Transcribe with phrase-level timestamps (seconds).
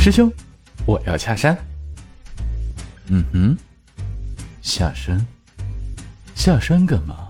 [0.00, 0.32] 师兄，
[0.86, 1.54] 我要下山。
[3.08, 3.58] 嗯哼，
[4.62, 5.26] 下山？
[6.34, 7.28] 下山干嘛？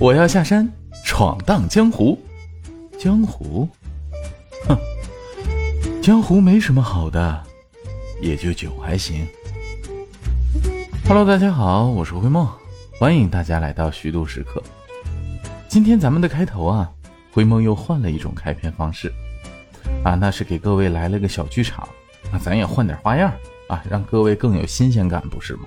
[0.00, 0.68] 我要下山
[1.04, 2.20] 闯荡江湖。
[2.98, 3.68] 江湖？
[4.66, 4.76] 哼，
[6.02, 7.40] 江湖没什么好的，
[8.20, 9.24] 也就酒还行。
[11.06, 12.50] Hello，大家好，我是灰梦，
[12.98, 14.60] 欢迎大家来到虚度时刻。
[15.68, 16.90] 今天咱们的开头啊，
[17.30, 19.12] 灰梦又换了一种开篇方式。
[20.04, 21.88] 啊，那是给各位来了个小剧场，
[22.32, 23.32] 那咱也换点花样
[23.68, 25.62] 啊，让各位更有新鲜感，不是吗？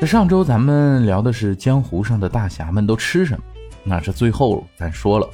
[0.00, 3.44] 这上周咱们聊的是江湖上的大侠们都吃什么，
[3.84, 5.28] 那这最后咱说了，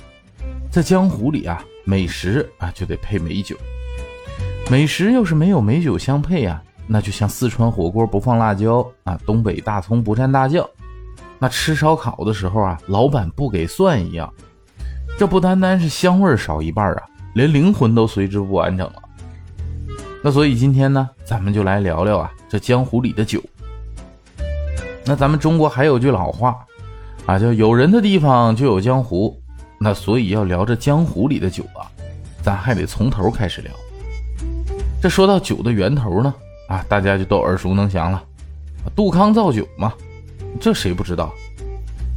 [0.70, 3.56] 在江湖里啊，美食啊就得配美酒，
[4.70, 10.64] 美食要是没有美酒相配啊，那就像四川火锅不放辣椒啊，东北大葱不蘸大酱，
[11.38, 14.32] 那吃烧烤的时候啊，老板不给蒜一样，
[15.18, 17.02] 这不单单是香味少一半啊。
[17.34, 19.02] 连灵魂都随之不完整了。
[20.22, 23.42] 那所以今天呢，咱们就来聊聊啊，这江湖里的酒。
[25.04, 26.58] 那咱们中国还有句老话
[27.26, 29.36] 啊，叫有人的地方就有江湖。
[29.78, 31.88] 那所以要聊这江湖里的酒啊，
[32.42, 33.72] 咱还得从头开始聊。
[35.00, 36.34] 这说到酒的源头呢，
[36.68, 38.22] 啊，大家就都耳熟能详了，
[38.94, 39.94] 杜康造酒嘛，
[40.60, 41.32] 这谁不知道？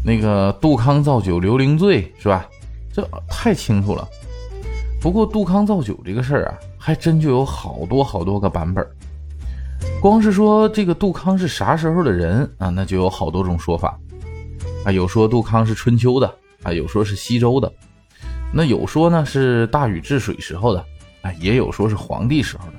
[0.03, 2.45] 那个杜康造酒刘伶醉是吧？
[2.91, 4.05] 这太清楚了。
[5.03, 8.87] 不过杜康造酒这个事儿啊，还真就有好多好多个版本。
[10.01, 13.99] 光是说这个杜康是啥时候的人啊，那就有好多种说法
[14.85, 14.91] 啊。
[14.93, 17.69] 有说杜康是春秋的啊，有说是西周的，
[18.53, 20.79] 那有说呢是大禹治水时候的
[21.21, 22.73] 啊，也有说是黄帝时候的。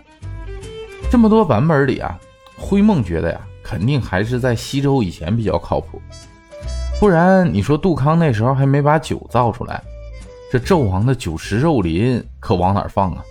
[1.11, 2.19] 这么多版本里啊，
[2.57, 6.01] 灰梦觉得呀，肯定还是在西周以前比较靠谱。
[6.99, 9.85] 不然你说杜康那时候还没把酒造出来。
[10.55, 13.25] 这纣王的酒池肉林可往哪放啊？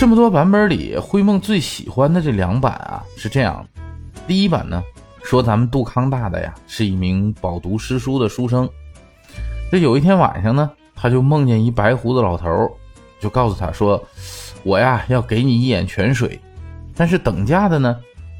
[0.00, 3.62] 这么多版本里，灰梦最喜欢的这两版啊是这样：
[4.26, 4.82] 第一版呢，
[5.22, 8.66] 说咱们杜康大的呀是一名饱读诗书的书生。
[9.70, 12.74] 这有一天晚上呢，他就梦见一白胡子老头，
[13.20, 14.02] 就告诉他说
[14.64, 16.40] ：“我呀要给你一眼泉水，
[16.96, 17.94] 但是等价的呢，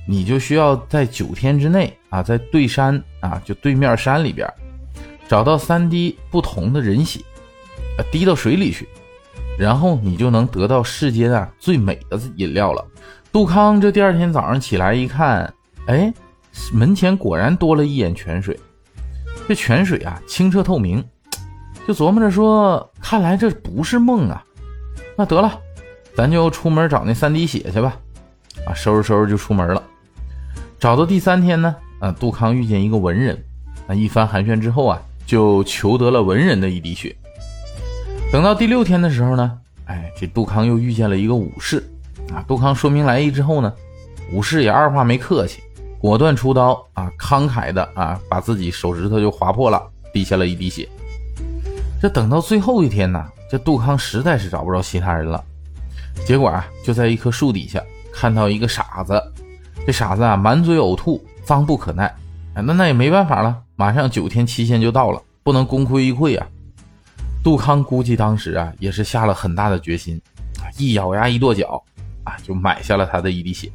[0.06, 4.50] 你就需要在九天之内啊，在对山啊，就对面山里边。”
[5.28, 7.20] 找到三滴不同的人血，
[7.98, 8.88] 啊，滴到水里去，
[9.58, 12.82] 然后你就能得到世间啊最美的饮料了。
[13.30, 15.52] 杜康这第二天早上起来一看，
[15.86, 16.12] 哎，
[16.72, 18.58] 门前果然多了一眼泉水。
[19.46, 21.04] 这泉水啊清澈透明，
[21.86, 24.42] 就琢磨着说，看来这不是梦啊。
[25.14, 25.60] 那得了，
[26.16, 27.98] 咱就出门找那三滴血去吧。
[28.66, 29.82] 啊，收拾收拾就出门了。
[30.78, 33.44] 找到第三天呢，啊，杜康遇见一个文人，
[33.86, 35.02] 啊，一番寒暄之后啊。
[35.28, 37.14] 就求得了文人的一滴血。
[38.32, 41.86] 等到第六天的时候呢，哎，这杜康又遇见了一个武士
[42.32, 42.42] 啊。
[42.48, 43.70] 杜康说明来意之后呢，
[44.32, 45.60] 武士也二话没客气，
[46.00, 49.82] 果断出刀啊，慷慨的啊，把自己手指头就划破了，
[50.14, 50.88] 滴下了一滴血。
[52.00, 55.44] 这等到最后一天呢，这杜康实在是找不着其他人了，
[56.24, 59.22] 结果啊，就在一棵树底下看到一个傻子，
[59.86, 62.06] 这傻子啊，满嘴呕吐，脏不可耐，
[62.54, 63.54] 哎，那那也没办法了。
[63.78, 66.44] 马上九天期限就到了，不能功亏一篑啊！
[67.44, 70.20] 杜康估计当时啊也是下了很大的决心，
[70.76, 71.80] 一咬牙一跺脚
[72.24, 73.70] 啊，就买下了他的一滴血。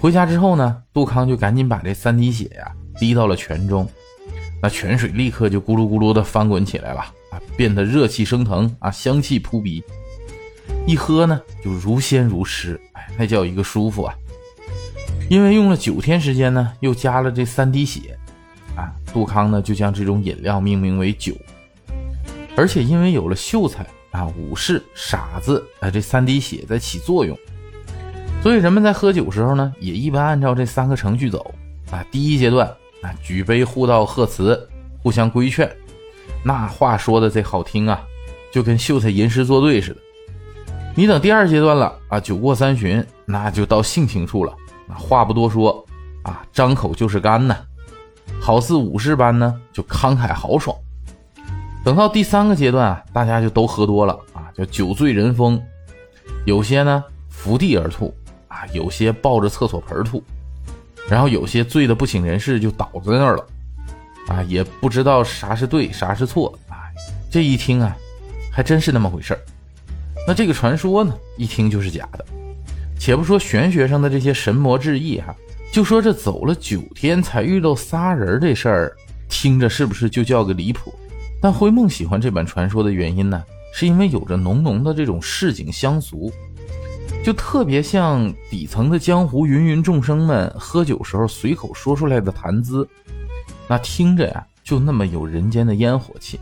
[0.00, 3.86] 回家之后呢，杜康就赶紧把这三滴血呀滴到了泉中，
[4.62, 7.00] 那泉水立刻就咕噜咕噜的翻滚起来了
[7.30, 9.84] 啊，变得热气升腾啊，香气扑鼻，
[10.86, 14.14] 一喝呢就如仙如诗，哎，那叫一个舒服啊！
[15.28, 18.17] 因为用了九天时间呢，又加了这三滴血。
[19.12, 21.34] 杜康呢，就将这种饮料命名为酒，
[22.56, 27.36] 而且因为有了秀才啊、武士、傻子啊这三滴血在起作用，
[28.42, 31.54] 所以人们在喝酒时候呢，也一般按照这三个程序走
[31.90, 32.04] 啊。
[32.10, 32.66] 第一阶段
[33.02, 34.68] 啊，举杯互道贺词，
[35.02, 35.70] 互相规劝，
[36.44, 38.02] 那话说的这好听啊，
[38.50, 40.00] 就跟秀才吟诗作对似的。
[40.94, 44.52] 你等第二阶段了啊，酒过三巡，那就到性情处了，
[44.96, 45.84] 话不多说
[46.22, 47.56] 啊，张口就是干呐。
[48.40, 50.76] 好似武士般呢，就慷慨豪爽。
[51.84, 55.60] 等到第三个阶段啊，大家就都喝多了啊，就酒醉人疯。
[56.44, 58.14] 有些呢伏地而吐
[58.48, 60.22] 啊，有些抱着厕所盆吐，
[61.08, 63.46] 然后有些醉得不省人事，就倒在那儿了
[64.28, 66.76] 啊，也不知道啥是对，啥是错啊。
[67.30, 67.96] 这一听啊，
[68.50, 69.40] 还真是那么回事儿。
[70.26, 72.24] 那这个传说呢，一听就是假的。
[72.98, 75.34] 且不说玄学上的这些神魔志异哈。
[75.70, 78.96] 就说这走了九天才遇到仨人这事儿，
[79.28, 80.92] 听着是不是就叫个离谱？
[81.40, 86.32] 但灰梦喜欢这本传说的原因呢，是因为有着浓浓的这种市井乡俗，
[87.22, 92.88] 就特别像底层的江湖芸芸众生们喝酒时候随口说出来的谈资，
[93.68, 96.40] 那听着呀，就那么有人间的烟火气。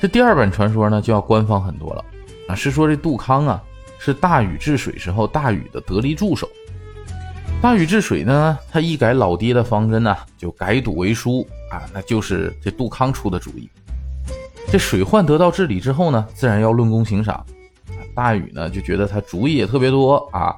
[0.00, 2.04] 这第二版传说呢，就要官方很多了
[2.48, 3.62] 啊，是说这杜康啊，
[3.98, 6.48] 是大禹治水时候大禹的得力助手。
[7.60, 13.68] 大禹治水呢，他一改老爹的方针呢，就改赌为输啊，那就是这杜康出的主意。
[14.70, 17.44] 这水患得到治理之后呢，自然要论功行赏。
[18.14, 20.54] 大禹呢就觉得他主意也特别多啊，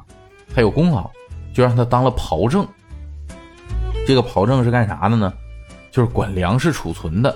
[0.55, 1.11] 还有功劳，
[1.55, 2.69] 就让他当了庖正。
[4.07, 5.33] 这个庖正是干啥的呢？
[5.91, 7.35] 就是管粮食储存的，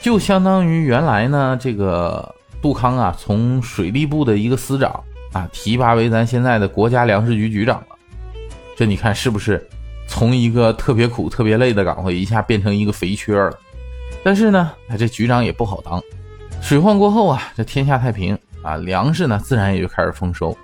[0.00, 2.32] 就相当于原来呢这个
[2.62, 7.82] 杜康啊，从水利部的一个司长啊，提拔为咱现在的国家粮食局局长。
[8.76, 9.66] 这你看是不是
[10.06, 13.58] 从一个特别苦、特别累的岗位一下变成一个肥缺了？
[14.24, 16.02] 但是呢，哎，这局长也不好当。
[16.60, 20.56] 水患过后啊，这天下太平啊，粮食呢自然也就开始丰收。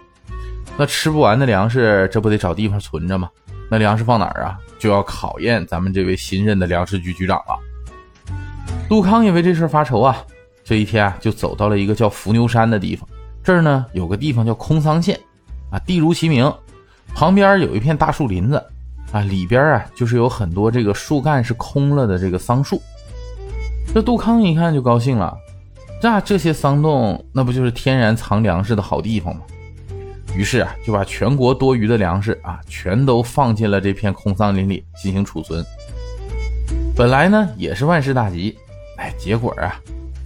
[0.76, 3.28] 那吃不完的粮食，这不得找地方存着吗？
[3.70, 4.58] 那粮食放哪儿啊？
[4.78, 7.58] 就要考验咱们这位新任的粮食局局长了。
[8.88, 10.24] 杜康也为这事发愁啊。
[10.64, 13.08] 这一天啊，就走到了一个叫伏牛山的地方。
[13.42, 15.18] 这儿呢，有个地方叫空桑县，
[15.70, 16.52] 啊，地如其名。
[17.18, 18.64] 旁边有一片大树林子，
[19.10, 22.80] 啊，里边啊就是有很多这个树干是空了的这个桑树。
[23.92, 25.36] 这杜康一看就高兴了，
[26.00, 29.40] 那这些桑洞那不就是天然藏粮食的好地方吗？
[30.32, 35.64] 于是啊就把全国多余的粮食啊全都放进了这片空桑林里进行储存。
[36.94, 38.56] 本来呢也是万事大吉，
[38.96, 39.74] 哎，结果啊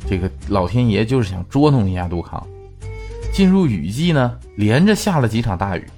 [0.06, 2.46] 这个老天爷就是想捉弄一下杜康。
[3.32, 5.88] 进入雨季呢，连着下了几场大雨。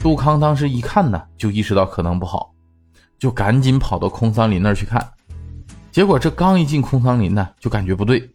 [0.00, 2.50] 杜康当时一看呢，就意识到可能不好，
[3.18, 5.06] 就赶紧跑到空桑林那儿去看。
[5.92, 8.28] 结果这刚一进空桑林呢，就感觉不对。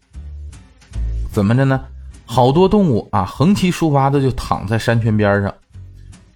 [1.31, 1.81] 怎么着呢？
[2.23, 5.51] 好多动物啊，横七竖八的就躺在山泉边上，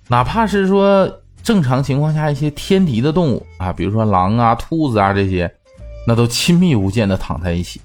[0.07, 5.51] 哪怕是说正常情况下一些天敌的动物啊，比如说狼啊、兔子啊这些，
[6.07, 7.79] 那都亲密无间的躺在一起。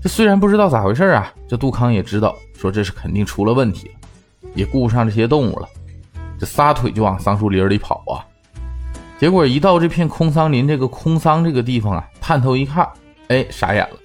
[0.00, 3.94] 这虽然不知道咋回事啊，这杜康也知道，说这是肯定出了问题了，
[4.54, 5.68] 也顾不上这些动物了。
[6.38, 8.24] 这撒腿就往桑树林里跑啊！
[9.18, 12.86] 结果一到这片空桑林这个空桑这个地方啊，探头一看，
[13.28, 13.96] 哎，傻眼了，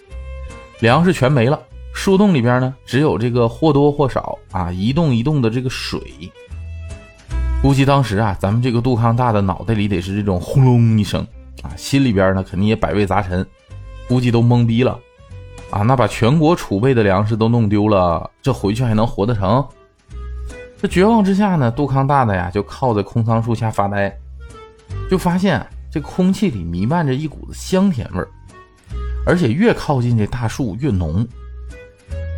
[0.79, 1.59] 粮食全没了，
[1.93, 6.01] 树洞里边呢，只有这个或多或少啊一动一动的这个水。
[7.61, 11.21] 估计当时啊，咱们这个杜康大的脑袋里得是这种轰隆一声
[11.61, 13.45] 啊，心里边呢肯定也百味杂陈，
[14.07, 14.97] 估计都懵逼了
[15.69, 15.81] 啊！
[15.81, 19.63] 那把全国储备的粮食都弄丢了，这回去还能活得成？
[20.81, 24.11] 这绝望之下呢，杜康大大呀就靠在空仓树下发呆，
[25.11, 28.27] 就发现这空气里弥漫着一股子香甜味儿，
[29.23, 31.27] 而且越靠近这大树越浓。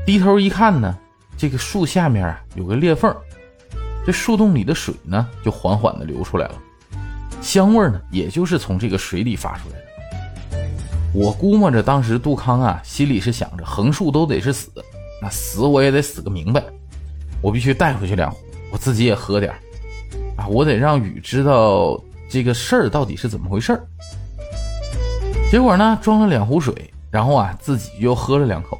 [0.06, 0.94] 低头一看呢，
[1.38, 3.16] 这个树下面啊有个裂缝，
[4.06, 6.56] 这树洞里的水呢就缓缓的流出来了，
[7.42, 10.60] 香味呢也就是从这个水里发出来的。
[11.14, 14.70] 我估摸着当时杜康啊心里是想着横竖都得是死，
[15.22, 16.62] 那死我也得死个明白。
[17.44, 18.38] 我必须带回去两壶，
[18.72, 19.52] 我自己也喝点
[20.38, 20.48] 啊！
[20.48, 23.86] 我得让雨知道这个事儿到底是怎么回事儿。
[25.52, 26.74] 结果呢，装了两壶水，
[27.12, 28.80] 然后啊，自己又喝了两口。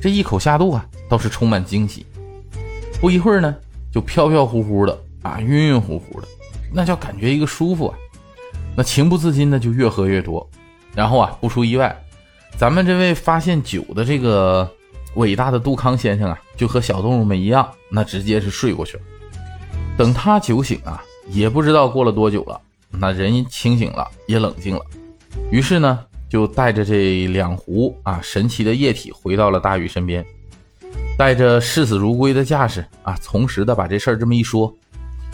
[0.00, 2.06] 这一口下肚啊，倒是充满惊喜。
[3.02, 3.54] 不一会儿呢，
[3.92, 6.26] 就飘飘忽忽的啊，晕晕乎乎的，
[6.72, 7.94] 那叫感觉一个舒服啊！
[8.74, 10.48] 那情不自禁的就越喝越多。
[10.94, 11.94] 然后啊，不出意外，
[12.56, 14.66] 咱们这位发现酒的这个。
[15.16, 19.02] 伟大的杜康先生啊，就和小动物们一样，那直接是睡过去了。
[19.96, 24.80] 等他酒醒啊，也不知道过了多久了，那人清醒了，也冷静了。
[25.50, 30.24] 于是呢，就带着这两壶啊神奇的液体回到了大禹身边，
[31.16, 34.74] 带着视死如归的架势啊，从实的把这事儿这么一说。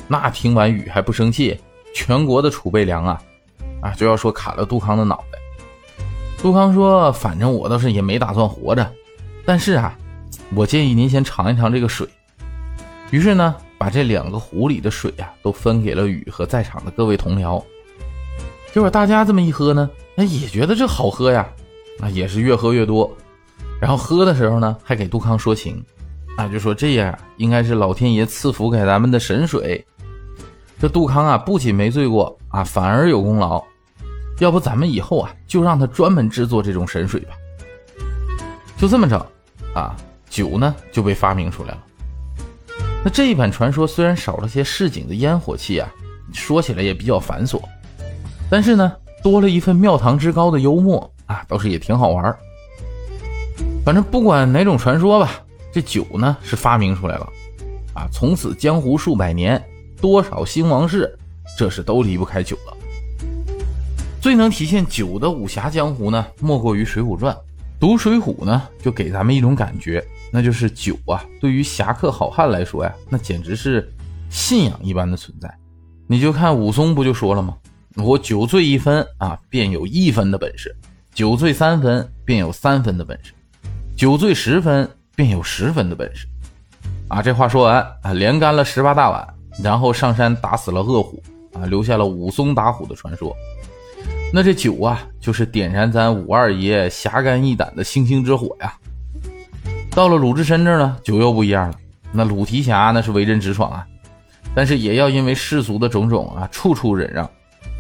[0.07, 1.59] 那听完禹还不生气，
[1.95, 3.23] 全国的储备粮啊，
[3.81, 5.39] 啊就要说砍了杜康的脑袋。
[6.43, 8.91] 杜康说：“反正我倒是也没打算活着。”
[9.45, 9.97] 但是啊，
[10.55, 12.09] 我建议您先尝一尝这个水。
[13.11, 17.63] 于是呢，把这两个壶里的水啊，都分给了禹和在场的各位同僚。
[18.73, 21.49] 结果大家这么一喝呢，那也觉得这好喝呀，
[22.01, 23.11] 啊，也是越喝越多。
[23.81, 25.83] 然后喝的时候呢，还给杜康说情，
[26.37, 29.85] 啊，就说这样应该是老天爷赐福给咱们的神水。
[30.79, 33.61] 这杜康啊，不仅没醉过啊，反而有功劳。
[34.39, 37.33] 要不咱们以后啊，就让他专门制作这种神水吧。
[38.81, 39.27] 就这么着，
[39.75, 39.95] 啊，
[40.31, 41.85] 酒呢就被发明出来了。
[43.05, 45.87] 那这一版传说虽然少了些市井的烟火气啊，
[46.33, 47.61] 说起来也比较繁琐，
[48.49, 48.91] 但是呢，
[49.23, 52.35] 多了一份庙堂之高的幽默啊，倒是也挺好玩。
[53.85, 55.31] 反正不管哪种传说吧，
[55.71, 57.29] 这酒呢是发明出来了，
[57.93, 59.63] 啊，从此江湖数百年，
[60.01, 61.15] 多少兴亡事，
[61.59, 62.75] 这是都离不开酒了。
[64.23, 67.35] 最能体现酒的武侠江湖呢，莫过于《水浒传》。
[67.81, 73.91] 读《水浒》呢，就给咱们一种感觉，那就是酒啊，对于侠客好汉来说呀，那简直是
[74.29, 75.51] 信仰一般的存在。
[76.07, 77.57] 你就看武松不就说了吗？
[77.97, 80.69] 我酒醉一分啊，便有一分的本事；
[81.15, 83.33] 酒醉三分，便有三分的本事；
[83.97, 86.27] 酒醉十分，便有十分的本事。
[87.09, 89.27] 啊，这话说完啊，连干了十八大碗，
[89.63, 91.23] 然后上山打死了恶虎
[91.55, 93.35] 啊，留下了武松打虎的传说。
[94.33, 98.73] 那这酒啊，就是点燃咱武二爷侠肝义胆的星星之火呀。
[99.91, 101.75] 到了鲁智深这儿呢，酒又不一样了。
[102.13, 103.85] 那鲁提辖那是为人直爽啊，
[104.55, 107.29] 但是也要因为世俗的种种啊，处处忍让。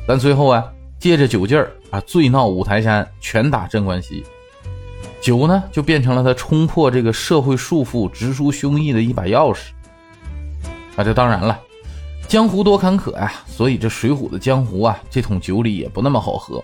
[0.08, 0.64] 但最后啊，
[0.98, 4.24] 借着酒劲儿啊，醉闹五台山，拳打镇关西。
[5.20, 9.68] 酒呢，就变成了他冲破这个社会束缚、直抒胸臆的一把钥匙。
[10.96, 11.60] 啊，这当然了。
[12.30, 16.62] 江湖多坎坷呀，所以这水浒的江湖啊，这桶酒里也不那么好喝。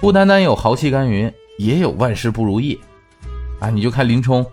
[0.00, 2.80] 不单单有豪气干云，也有万事不如意。
[3.60, 4.46] 啊，你就看林冲，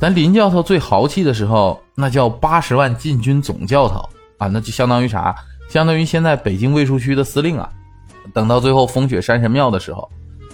[0.00, 5.36] 咱林教头最豪气的时候，那叫八十万禁军总教头啊，那就相当于啥？
[5.68, 7.70] 相当于现在北京卫戍区的司令啊。
[8.32, 10.10] 等到最后风雪山神庙的时候，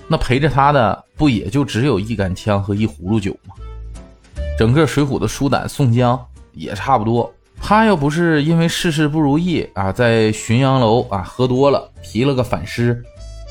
[0.09, 3.55] 那陪着他的不也就只有一杆枪和一葫芦酒吗？
[4.59, 6.21] 整个水浒的书胆宋江
[6.55, 7.33] 也差不多。
[7.64, 13.00] 他要不是因为事事不如意啊，在浔阳楼啊喝多了，提了个反诗，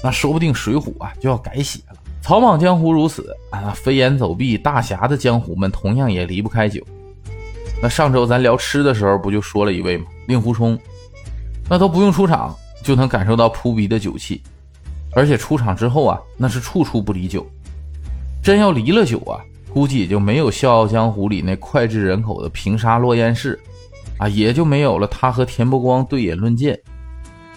[0.04, 1.96] 那说不定水浒啊就要改写了。
[2.22, 6.86] 草莽江湖如此啊，飞檐走壁大侠的江湖们同样也离不开酒。
[7.82, 10.06] 那上周咱聊吃的时候，不就说了一位吗？
[10.28, 10.78] 令狐冲，
[11.68, 14.44] 那都不用出场就能感受到扑鼻的酒气，
[15.14, 17.44] 而且出场之后啊，那是处处不离酒。
[18.44, 19.40] 真要离了酒啊，
[19.74, 23.60] 估计也就没有《笑傲江湖》里那脍炙人口的平沙落雁式。
[24.22, 26.80] 啊，也就没有了他和田伯光对眼论剑，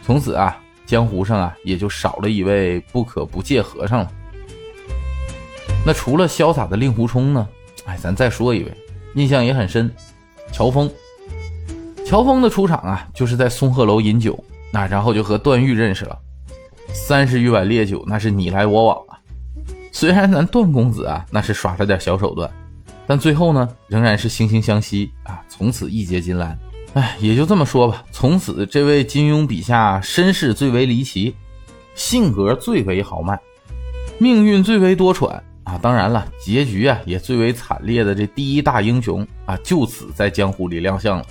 [0.03, 0.57] 从此啊，
[0.87, 4.11] 江湖上啊也就少了一位不可不戒和尚了。
[5.85, 7.47] 那除了潇洒的令狐冲呢？
[7.85, 8.73] 哎，咱再说一位，
[9.15, 9.95] 印象也很深，
[10.53, 10.91] 乔峰。
[12.07, 14.43] 乔峰的出场啊，就是在松鹤楼饮酒，
[14.73, 16.19] 那然后就和段誉认识了，
[16.95, 19.21] 三十余碗烈酒，那是你来我往啊。
[19.93, 22.51] 虽然咱段公子啊，那是耍了点小手段。
[23.07, 25.43] 但最后呢，仍然是惺惺相惜啊！
[25.49, 26.59] 从此义结金兰。
[26.95, 28.05] 哎，也就这么说吧。
[28.11, 31.35] 从此，这位金庸笔下身世最为离奇，
[31.95, 33.39] 性格最为豪迈，
[34.19, 35.27] 命运最为多舛
[35.65, 35.79] 啊！
[35.83, 41.27] 当然了，结局啊也最为惨烈的这第一大英雄啊，就此在江湖里亮相了。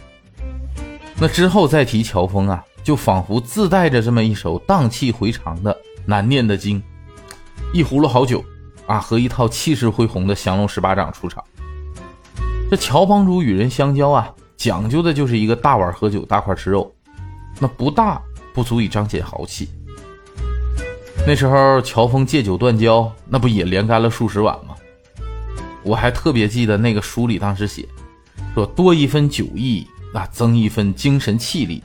[1.18, 5.76] 那之后再提乔峰啊，就仿佛自带着这么一首荡气回肠的
[6.06, 6.84] 难念的经，
[7.74, 8.44] 一葫芦好酒
[8.86, 11.44] 啊，和一套气势恢宏的降龙十八掌出场。
[12.74, 16.92] 这乔帮主与人相交啊，讲究的就是一个大碗喝酒，大块吃肉，
[17.60, 18.20] 那不大
[18.52, 19.70] 不足以彰显豪气。
[21.28, 24.74] 那时候乔峰借酒断交，那不也连干了数十碗吗？
[25.84, 27.88] 我还特别记得那个书里当时写，
[28.56, 31.84] 说多一分酒意，那增一分精神气力。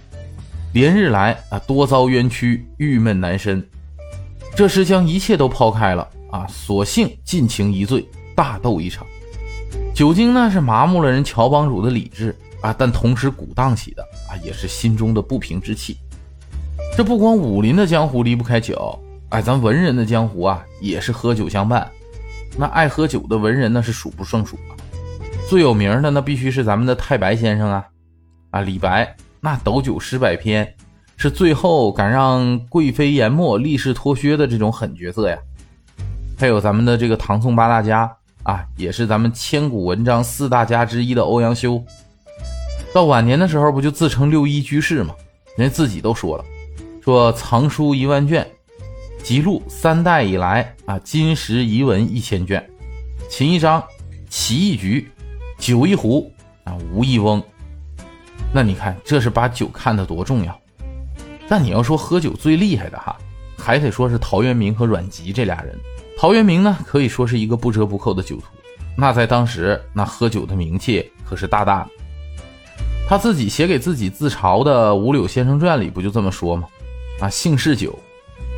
[0.72, 3.62] 连日来啊，多遭冤屈，郁闷难伸。
[4.56, 9.06] 这时将一切都抛开了啊，索性尽情一醉，大斗一场。
[9.98, 15.98] 酒精呢是麻木了人乔帮主的理智啊，但同时鼓荡起的啊也是心中的不平之气。
[16.96, 18.96] 这不光武林的江湖离不开酒，
[19.30, 21.84] 哎，咱文人的江湖啊也是喝酒相伴。
[22.56, 24.78] 那爱喝酒的文人那是数不胜数啊。
[25.48, 27.84] 最有名的那必须是咱们的太白先生啊，
[28.50, 30.76] 啊李白那斗酒诗百篇，
[31.16, 35.36] 是最后敢让贵妃研墨立誓脱靴的这种狠角色呀。
[36.38, 38.08] 还有咱们的这个唐宋八大家。
[38.48, 41.84] 啊，也是咱们千古文章四大家之一的欧阳修，
[42.94, 45.14] 到晚年的时候不就自称六一居士吗？
[45.58, 46.44] 人家自己都说了，
[47.04, 48.50] 说藏书一万卷，
[49.22, 52.66] 集录三代以来啊金石遗文一千卷，
[53.28, 53.84] 琴一张，
[54.30, 55.06] 棋一局，
[55.58, 56.32] 酒一壶
[56.64, 57.42] 啊无一翁。
[58.50, 60.58] 那你看，这是把酒看得多重要。
[61.50, 63.14] 但你要说喝酒最厉害的哈，
[63.58, 65.78] 还得说是陶渊明和阮籍这俩人。
[66.20, 68.42] 陶渊明呢，可以说是一个不折不扣的酒徒。
[68.96, 71.90] 那在当时，那喝酒的名气可是大大的。
[73.08, 76.66] 他自己写给自己自嘲的《五柳先生传》里不就这么说吗？
[77.20, 77.96] 啊，姓氏酒，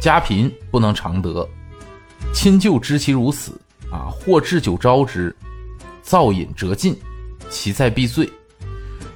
[0.01, 1.47] 家贫不能常得，
[2.33, 3.53] 亲旧知其如此。
[3.93, 5.37] 啊，或置酒招之，
[6.01, 6.97] 造饮辄尽，
[7.51, 8.27] 其在必醉，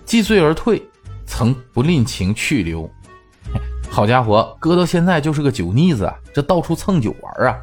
[0.05, 0.83] 既醉而退，
[1.25, 2.91] 曾不吝情去留。
[3.89, 7.57] 好家伙，搁到现在就是个酒腻子啊，这到处蹭酒玩啊。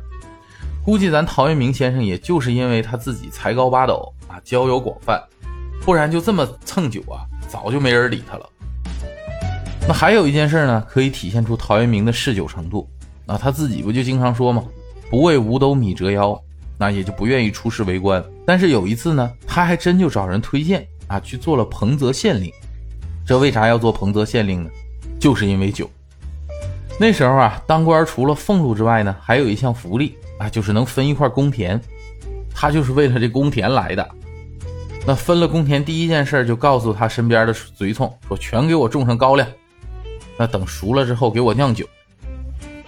[0.83, 5.21] 估计咱陶渊明先生也就是因为他自己才高八斗啊，交友广泛，
[5.85, 8.49] 不然就这么蹭酒啊，早就没人理他了。
[9.87, 12.89] 那还有一件事呢，可以体现出陶渊明的嗜酒程度
[13.27, 14.63] 啊，他自己不就经常说吗？
[15.09, 16.39] 不为五斗米折腰，
[16.79, 18.23] 那也就不愿意出仕为官。
[18.43, 22.51] 但是有一次呢，他还真就找人推荐啊，去做了彭泽县令。
[23.23, 24.69] 这为啥要做彭泽县令呢？
[25.19, 25.87] 就是因为酒。
[26.99, 31.79] 那时候啊，当官除了俸禄之外呢，还有一项福利啊，就是能分一块公田。
[32.53, 34.09] 他就是为了这公田来的。
[35.05, 39.47] 那分了公田，第一件事就告诉他身边的随从说：“全给我种上高粱。
[40.37, 41.87] 那等熟了之后，给我酿酒。”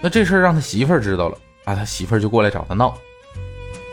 [0.02, 2.92] 那这事儿让他媳妇儿知道了啊，他媳妇儿就过来找他闹。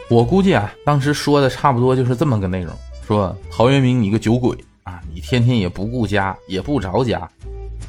[0.09, 2.73] 我估计啊，当时说的差不多就是这么个内容：
[3.05, 7.29] 说陶渊明，你个酒鬼啊，你天天也不顾家，也不着家。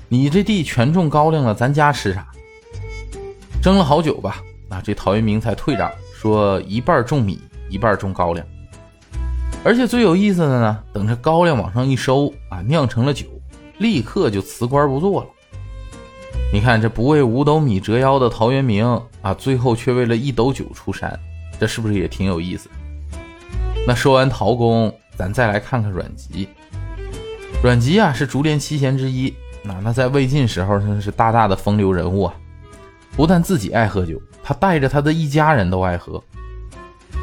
[0.09, 2.27] 你这地全种高粱了，咱家吃啥？
[3.63, 7.39] 争了好久吧，啊，这陶渊明才退让，说一半种米，
[7.69, 8.45] 一半种高粱。
[9.63, 13.27] 而且最有意思的呢，等这高粱往上一收啊，酿成了酒，
[13.79, 15.29] 立刻就辞官不做了。
[16.53, 18.87] 你看这不为五斗米折腰的陶渊明
[19.21, 21.19] 啊，最后却为了一斗酒出山，
[21.61, 22.71] 这是不是也挺有意思？
[23.87, 26.49] 那说完陶公，咱再来看看阮籍。
[27.63, 29.35] 阮籍啊，是竹联七贤之一。
[29.63, 32.35] 那那在魏晋时候，真是大大的风流人物啊！
[33.15, 34.21] 不但自己爱喝酒，
[34.53, 36.23] 带着他的一家人都爱喝。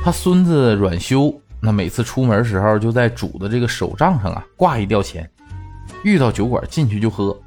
[0.04, 5.30] 他孙子阮修，那每次出门时候，就在主的这个手杖上啊挂一吊钱，
[6.04, 7.38] 遇到酒馆进去就喝。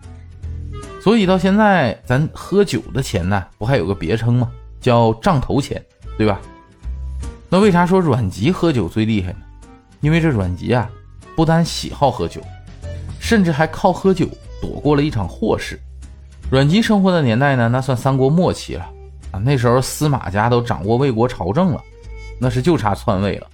[1.01, 4.51] 所以到现在，咱喝酒的钱呢，不还有个别称吗？
[4.81, 5.83] 叫杖头钱，
[6.17, 6.41] 对吧？
[7.49, 9.39] 那为啥说阮籍喝酒最厉害呢？
[10.01, 10.91] 因为这阮籍啊，
[11.35, 12.41] 不单喜好喝酒，
[13.19, 14.29] 甚至还靠喝酒。
[14.61, 15.77] 躲过了一场祸事。
[16.49, 18.89] 阮籍生活的年代呢，那算三国末期了
[19.33, 19.41] 啊。
[19.41, 21.83] 那时候司马家都掌握魏国朝政了，
[22.39, 23.47] 那是就差篡位了。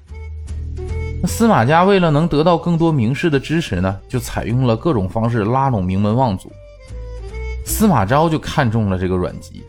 [1.22, 6.52] 那司马家为了能得到更多名士的支持呢，就采用了各种方式拉拢名门望族。
[7.64, 9.64] 司马昭就看中了这个阮籍，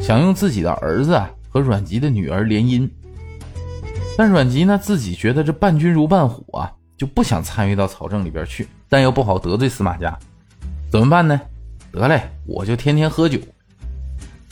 [0.00, 2.88] 想用自己的儿子和阮籍的女儿联姻。
[4.16, 10.18] 但阮籍呢自己觉得这伴君如伴虎啊，就不想参与到朝政里边去，但又不好得罪司马家。
[10.90, 11.40] 怎么办呢？
[11.92, 13.38] 得嘞，我就天天喝酒。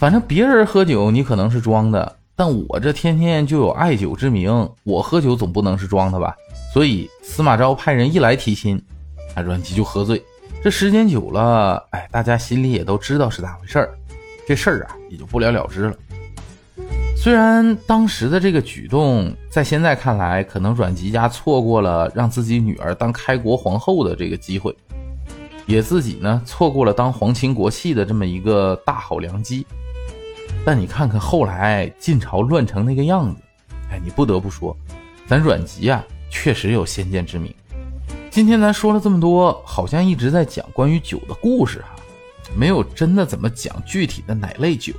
[0.03, 6.35] 反正别人喝酒你可能是装的，但我这天天就有爱酒之名，我喝酒总不能是装的吧？
[6.75, 8.83] 所以司马昭派人一来提亲，
[9.37, 10.21] 啊，阮籍就喝醉。
[10.61, 13.95] 这时间久了，哎，大家心里也都知道是咋回事儿，
[14.45, 15.95] 这事儿啊也就不了了之了。
[17.17, 24.77] 虽然当时的这个举动，在现在看来，可能阮籍家错过了让自己女儿当开国皇后的这个机会。
[25.65, 29.65] 也自己呢错过了当皇亲国戚的这么一个大好良机，
[30.65, 33.41] 但你看看后来晋朝乱成那个样子，
[33.91, 34.77] 哎，你不得不说，
[35.27, 37.55] 咱阮籍啊确实有先见之明。
[38.31, 41.97] 今天咱说了这么多，好像一直在讲关于酒的故事哈，
[42.57, 44.93] 没有真的怎么讲具体的哪类酒。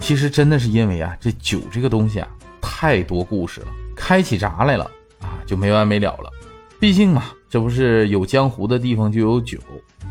[0.00, 2.28] 其实真的是因为啊，这酒这个东西啊
[2.60, 4.84] 太多故事了，开起闸来了
[5.20, 6.30] 啊就没完没了了。
[6.78, 7.24] 毕竟嘛。
[7.50, 9.60] 这不是有江湖的地方就有酒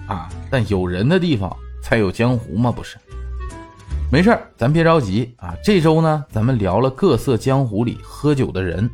[0.08, 2.72] 啊，但有人的地方才有江湖嘛？
[2.72, 2.96] 不是？
[4.14, 5.56] 没事咱别着急啊。
[5.64, 8.88] 这周呢，咱们聊了各色江湖里喝酒的人，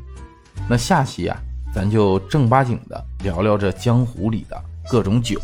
[0.69, 1.37] 那下期啊，
[1.73, 4.55] 咱就正八经的聊聊这江湖里的
[4.89, 5.37] 各种酒。